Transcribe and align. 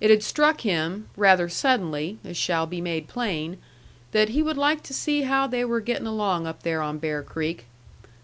It 0.00 0.10
had 0.10 0.22
struck 0.22 0.60
him 0.60 1.08
rather 1.16 1.48
suddenly, 1.48 2.18
as 2.22 2.36
shall 2.36 2.64
be 2.64 2.80
made 2.80 3.08
plain 3.08 3.58
that 4.12 4.28
he 4.28 4.40
should 4.44 4.56
like 4.56 4.84
to 4.84 4.94
see 4.94 5.22
how 5.22 5.48
they 5.48 5.64
were 5.64 5.80
getting 5.80 6.06
along 6.06 6.46
up 6.46 6.62
there 6.62 6.80
on 6.80 6.98
Bear 6.98 7.24
Creek. 7.24 7.64